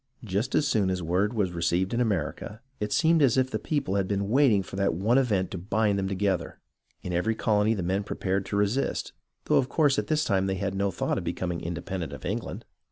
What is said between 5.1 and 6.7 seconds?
event to bind them together.